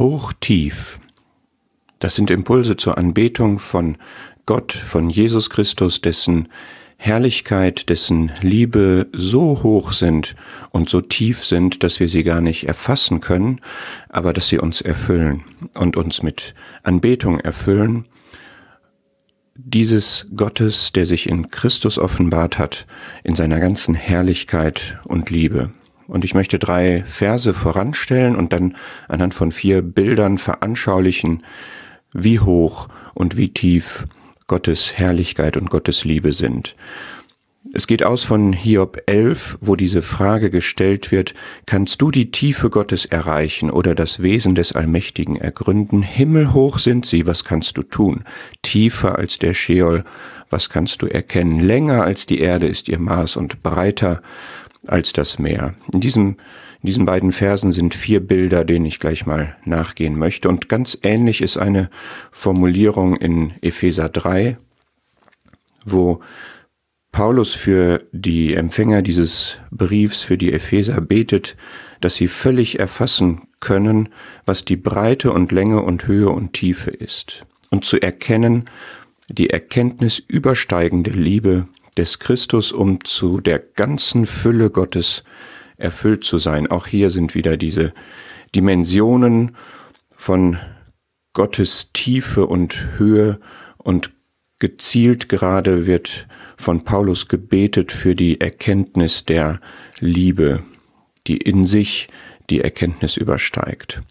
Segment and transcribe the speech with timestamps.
[0.00, 0.98] hochtief.
[1.98, 3.98] Das sind Impulse zur Anbetung von
[4.46, 6.48] Gott, von Jesus Christus, dessen
[6.96, 10.36] Herrlichkeit, dessen Liebe so hoch sind
[10.70, 13.60] und so tief sind, dass wir sie gar nicht erfassen können,
[14.08, 15.44] aber dass sie uns erfüllen
[15.74, 18.06] und uns mit Anbetung erfüllen.
[19.54, 22.86] Dieses Gottes, der sich in Christus offenbart hat,
[23.22, 25.70] in seiner ganzen Herrlichkeit und Liebe.
[26.10, 28.74] Und ich möchte drei Verse voranstellen und dann
[29.06, 31.44] anhand von vier Bildern veranschaulichen,
[32.12, 34.06] wie hoch und wie tief
[34.48, 36.74] Gottes Herrlichkeit und Gottes Liebe sind.
[37.72, 41.34] Es geht aus von Hiob 11, wo diese Frage gestellt wird,
[41.66, 46.02] kannst du die Tiefe Gottes erreichen oder das Wesen des Allmächtigen ergründen?
[46.02, 48.24] Himmelhoch sind sie, was kannst du tun?
[48.62, 50.02] Tiefer als der Scheol,
[50.48, 51.60] was kannst du erkennen?
[51.60, 54.22] Länger als die Erde ist ihr Maß und breiter
[54.86, 55.74] als das Meer.
[55.92, 56.36] In, diesem,
[56.82, 60.48] in diesen beiden Versen sind vier Bilder, denen ich gleich mal nachgehen möchte.
[60.48, 61.90] Und ganz ähnlich ist eine
[62.30, 64.56] Formulierung in Epheser 3,
[65.84, 66.20] wo
[67.12, 71.56] Paulus für die Empfänger dieses Briefs, für die Epheser betet,
[72.00, 74.08] dass sie völlig erfassen können,
[74.46, 77.46] was die Breite und Länge und Höhe und Tiefe ist.
[77.70, 78.64] Und zu erkennen,
[79.28, 85.24] die Erkenntnis übersteigende Liebe des Christus, um zu der ganzen Fülle Gottes
[85.76, 86.66] erfüllt zu sein.
[86.66, 87.92] Auch hier sind wieder diese
[88.54, 89.56] Dimensionen
[90.14, 90.58] von
[91.32, 93.40] Gottes Tiefe und Höhe
[93.78, 94.10] und
[94.58, 99.60] gezielt gerade wird von Paulus gebetet für die Erkenntnis der
[100.00, 100.62] Liebe,
[101.26, 102.08] die in sich
[102.50, 104.02] die Erkenntnis übersteigt.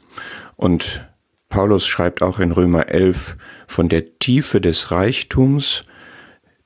[0.56, 1.06] Und
[1.50, 5.84] Paulus schreibt auch in Römer 11 von der Tiefe des Reichtums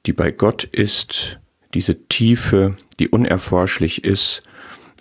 [0.05, 1.39] die bei Gott ist,
[1.73, 4.43] diese Tiefe, die unerforschlich ist,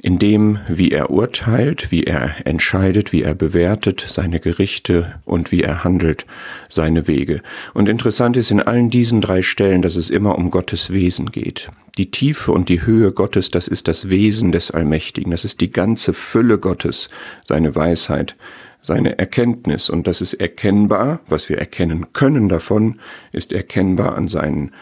[0.03, 5.63] in dem, wie er urteilt, wie er entscheidet, wie er bewertet seine Gerichte und wie
[5.63, 6.27] er handelt
[6.69, 7.41] seine Wege.
[7.73, 11.71] Und interessant ist in allen diesen drei Stellen, dass es immer um Gottes Wesen geht.
[11.99, 15.71] Die Tiefe und die Höhe Gottes, das ist das Wesen des Allmächtigen, das ist die
[15.71, 17.09] ganze Fülle Gottes,
[17.45, 18.35] seine Weisheit,
[18.83, 22.99] seine Erkenntnis und das ist erkennbar, was wir erkennen können davon,
[23.33, 24.73] ist erkennbar an seinen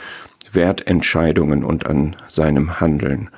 [0.53, 3.31] Wertentscheidungen und an seinem Handeln.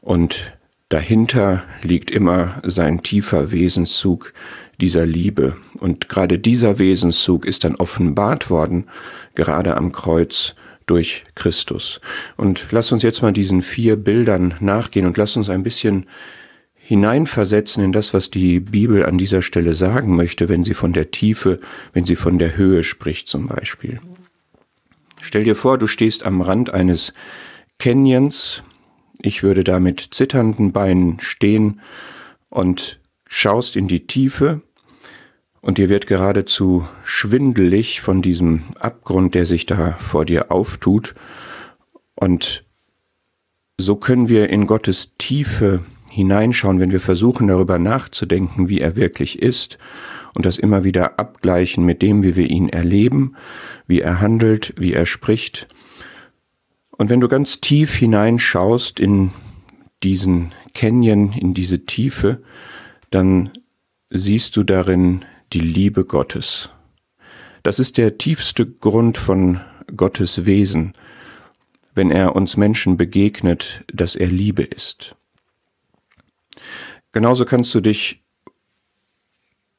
[0.00, 0.52] Und
[0.88, 4.32] dahinter liegt immer sein tiefer Wesenszug
[4.80, 5.56] dieser Liebe.
[5.78, 8.86] Und gerade dieser Wesenszug ist dann offenbart worden,
[9.34, 10.54] gerade am Kreuz
[10.86, 12.00] durch Christus.
[12.36, 16.06] Und lass uns jetzt mal diesen vier Bildern nachgehen und lass uns ein bisschen
[16.88, 21.10] hineinversetzen in das, was die Bibel an dieser Stelle sagen möchte, wenn sie von der
[21.10, 21.60] Tiefe,
[21.92, 24.00] wenn sie von der Höhe spricht zum Beispiel.
[25.20, 27.12] Stell dir vor, du stehst am Rand eines
[27.78, 28.62] Canyons,
[29.20, 31.82] ich würde da mit zitternden Beinen stehen
[32.48, 34.62] und schaust in die Tiefe
[35.60, 41.14] und dir wird geradezu schwindelig von diesem Abgrund, der sich da vor dir auftut.
[42.14, 42.64] Und
[43.76, 45.82] so können wir in Gottes Tiefe
[46.18, 49.78] hineinschauen, wenn wir versuchen darüber nachzudenken, wie er wirklich ist
[50.34, 53.36] und das immer wieder abgleichen mit dem, wie wir ihn erleben,
[53.86, 55.68] wie er handelt, wie er spricht.
[56.90, 59.30] Und wenn du ganz tief hineinschaust in
[60.02, 62.42] diesen Canyon, in diese Tiefe,
[63.10, 63.50] dann
[64.10, 66.70] siehst du darin die Liebe Gottes.
[67.62, 69.60] Das ist der tiefste Grund von
[69.96, 70.94] Gottes Wesen,
[71.94, 75.16] wenn er uns Menschen begegnet, dass er Liebe ist.
[77.12, 78.22] Genauso kannst du dich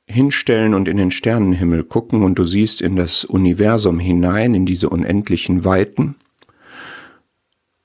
[0.05, 4.89] hinstellen und in den Sternenhimmel gucken und du siehst in das Universum hinein, in diese
[4.89, 6.15] unendlichen Weiten.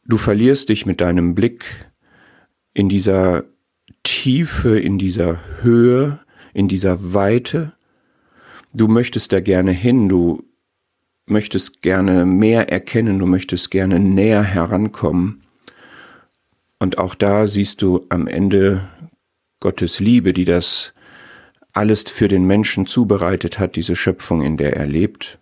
[0.07, 1.65] Du verlierst dich mit deinem Blick
[2.73, 3.45] in dieser
[4.03, 6.19] Tiefe, in dieser Höhe,
[6.55, 7.73] in dieser Weite.
[8.73, 10.45] Du möchtest da gerne hin, du
[11.27, 15.43] möchtest gerne mehr erkennen, du möchtest gerne näher herankommen.
[16.79, 18.89] Und auch da siehst du am Ende
[19.65, 20.93] Gottes Liebe, die das
[21.73, 25.39] alles für den Menschen zubereitet hat, diese Schöpfung, in der er lebt.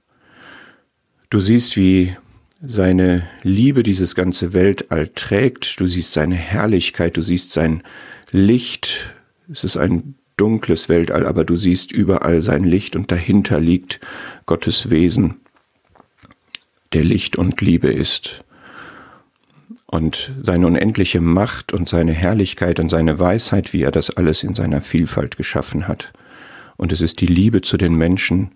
[1.29, 2.17] Du siehst, wie
[2.63, 7.83] seine Liebe dieses ganze Weltall trägt, du siehst seine Herrlichkeit, du siehst sein
[8.31, 9.13] Licht,
[9.51, 13.99] es ist ein dunkles Weltall, aber du siehst überall sein Licht und dahinter liegt
[14.47, 15.41] Gottes Wesen,
[16.93, 18.45] der Licht und Liebe ist
[19.87, 24.55] und seine unendliche Macht und seine Herrlichkeit und seine Weisheit, wie er das alles in
[24.55, 26.13] seiner Vielfalt geschaffen hat.
[26.77, 28.53] Und es ist die Liebe zu den Menschen,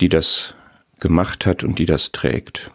[0.00, 0.54] die das
[1.00, 2.70] gemacht hat und die das trägt.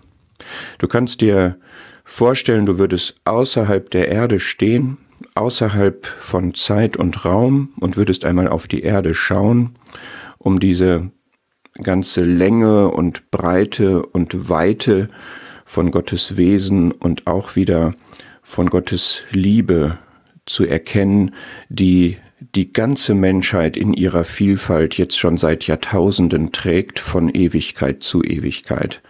[0.77, 1.57] Du kannst dir
[2.03, 4.97] vorstellen, du würdest außerhalb der Erde stehen
[5.35, 9.75] außerhalb von Zeit und Raum und würdest einmal auf die Erde schauen,
[10.37, 11.11] um diese
[11.83, 15.09] ganze Länge und Breite und Weite
[15.67, 17.93] von Gottes Wesen und auch wieder
[18.41, 19.99] von Gottes Liebe
[20.45, 21.35] zu erkennen,
[21.69, 22.17] die
[22.55, 29.01] die ganze Menschheit in ihrer Vielfalt jetzt schon seit Jahrtausenden trägt von Ewigkeit zu Ewigkeit.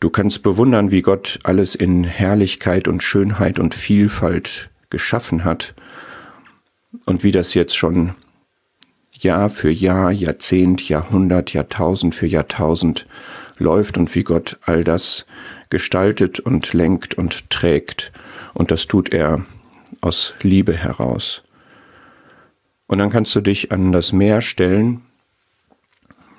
[0.00, 5.74] Du kannst bewundern, wie Gott alles in Herrlichkeit und Schönheit und Vielfalt geschaffen hat
[7.06, 8.14] und wie das jetzt schon
[9.12, 13.06] Jahr für Jahr, Jahrzehnt, Jahrhundert, Jahrtausend für Jahrtausend
[13.58, 15.26] läuft und wie Gott all das
[15.70, 18.12] gestaltet und lenkt und trägt.
[18.52, 19.44] Und das tut er
[20.00, 21.42] aus Liebe heraus.
[22.86, 25.02] Und dann kannst du dich an das Meer stellen,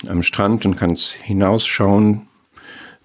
[0.07, 2.27] am Strand und kannst hinausschauen.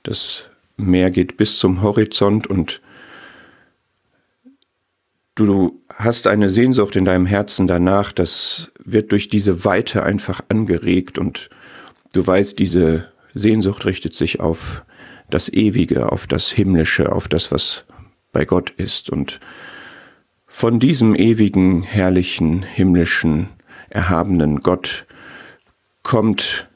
[0.03, 0.45] Das
[0.77, 2.81] Meer geht bis zum Horizont und
[5.35, 11.19] du hast eine Sehnsucht in deinem Herzen danach, das wird durch diese Weite einfach angeregt
[11.19, 11.49] und
[12.13, 14.85] du weißt, diese Sehnsucht richtet sich auf
[15.29, 17.85] das Ewige, auf das Himmlische, auf das, was
[18.33, 19.11] bei Gott ist.
[19.11, 19.41] Und
[20.47, 23.49] von diesem ewigen, herrlichen, himmlischen,
[23.89, 25.07] erhabenen Gott
[26.03, 26.69] kommt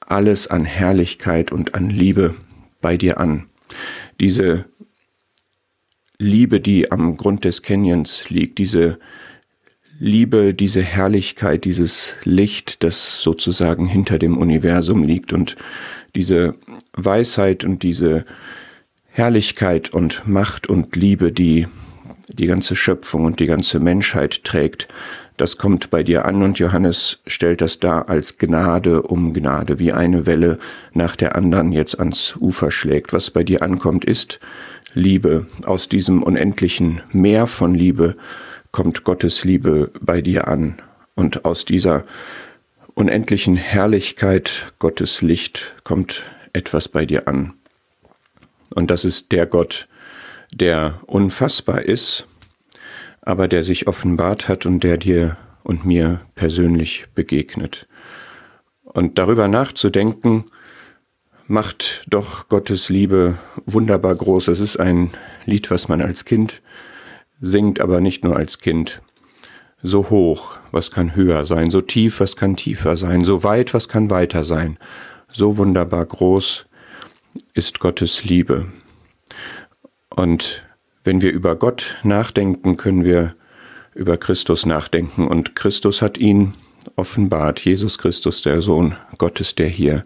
[0.00, 2.34] alles an Herrlichkeit und an Liebe
[2.80, 3.46] bei dir an.
[4.20, 4.66] Diese
[6.18, 8.98] Liebe, die am Grund des Canyons liegt, diese
[9.98, 15.56] Liebe, diese Herrlichkeit, dieses Licht, das sozusagen hinter dem Universum liegt und
[16.14, 16.54] diese
[16.92, 18.24] Weisheit und diese
[19.10, 21.66] Herrlichkeit und Macht und Liebe, die
[22.28, 24.88] die ganze Schöpfung und die ganze Menschheit trägt,
[25.36, 29.92] das kommt bei dir an und Johannes stellt das dar als Gnade um Gnade, wie
[29.92, 30.58] eine Welle
[30.92, 33.12] nach der anderen jetzt ans Ufer schlägt.
[33.12, 34.40] Was bei dir ankommt, ist
[34.94, 35.46] Liebe.
[35.64, 38.16] Aus diesem unendlichen Meer von Liebe
[38.72, 40.80] kommt Gottes Liebe bei dir an.
[41.14, 42.04] Und aus dieser
[42.94, 47.54] unendlichen Herrlichkeit Gottes Licht kommt etwas bei dir an.
[48.74, 49.88] Und das ist der Gott,
[50.54, 52.26] der unfassbar ist,
[53.20, 57.86] aber der sich offenbart hat und der dir und mir persönlich begegnet.
[58.82, 60.44] Und darüber nachzudenken,
[61.46, 64.48] macht doch Gottes Liebe wunderbar groß.
[64.48, 65.10] Es ist ein
[65.44, 66.62] Lied, was man als Kind
[67.42, 69.02] singt aber nicht nur als Kind.
[69.82, 73.88] So hoch, was kann höher sein, so tief, was kann tiefer sein, so weit, was
[73.88, 74.78] kann weiter sein,
[75.30, 76.66] so wunderbar groß
[77.52, 78.66] ist Gottes Liebe.
[80.08, 80.62] Und
[81.02, 83.34] wenn wir über Gott nachdenken, können wir
[83.94, 85.26] über Christus nachdenken.
[85.26, 86.54] Und Christus hat ihn
[86.94, 90.04] offenbart, Jesus Christus, der Sohn Gottes, der hier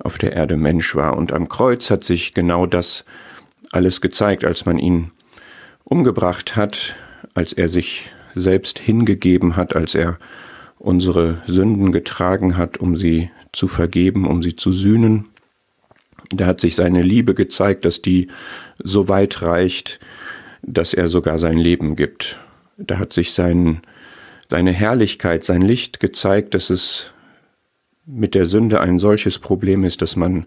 [0.00, 1.16] auf der Erde Mensch war.
[1.16, 3.04] Und am Kreuz hat sich genau das
[3.70, 5.12] alles gezeigt, als man ihn
[5.86, 6.94] umgebracht hat,
[7.34, 10.18] als er sich selbst hingegeben hat, als er
[10.78, 15.26] unsere Sünden getragen hat, um sie zu vergeben, um sie zu sühnen.
[16.30, 18.28] Da hat sich seine Liebe gezeigt, dass die
[18.82, 20.00] so weit reicht,
[20.62, 22.40] dass er sogar sein Leben gibt.
[22.76, 23.80] Da hat sich sein,
[24.50, 27.12] seine Herrlichkeit, sein Licht gezeigt, dass es
[28.06, 30.46] mit der Sünde ein solches Problem ist, dass man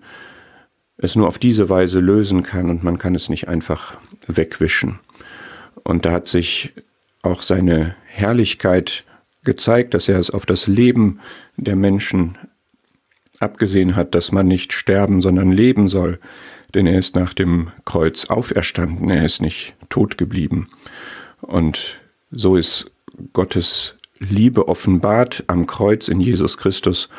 [0.98, 3.98] es nur auf diese Weise lösen kann und man kann es nicht einfach
[4.28, 5.00] wegwischen.
[5.84, 6.74] Und da hat sich
[7.22, 9.06] auch seine Herrlichkeit
[9.44, 11.20] gezeigt, dass er es auf das Leben
[11.58, 12.38] der Menschen
[13.40, 16.20] abgesehen hat, dass man nicht sterben, sondern leben soll.
[16.74, 20.70] Denn er ist nach dem Kreuz auferstanden, er ist nicht tot geblieben.
[21.42, 22.00] Und
[22.32, 22.92] so ist
[23.34, 27.10] Gottes Liebe offenbart am Kreuz in Jesus Christus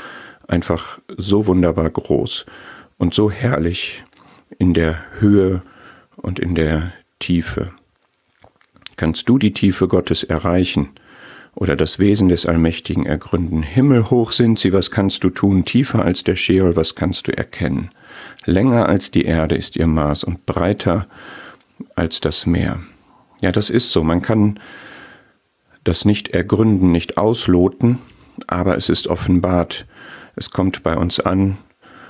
[0.46, 2.44] einfach so wunderbar groß
[2.98, 4.04] und so herrlich
[4.58, 5.62] in der Höhe
[6.16, 7.72] und in der Tiefe
[9.00, 10.90] kannst du die Tiefe Gottes erreichen
[11.54, 13.62] oder das Wesen des Allmächtigen ergründen.
[13.62, 15.64] Himmelhoch sind sie, was kannst du tun?
[15.64, 17.88] Tiefer als der Scheol, was kannst du erkennen?
[18.44, 21.06] Länger als die Erde ist ihr Maß und breiter
[21.94, 22.80] als das Meer.
[23.40, 24.04] Ja, das ist so.
[24.04, 24.60] Man kann
[25.82, 28.00] das nicht ergründen, nicht ausloten,
[28.48, 29.86] aber es ist offenbart.
[30.36, 31.56] Es kommt bei uns an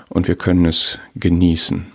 [0.09, 1.87] und wir können es genießen.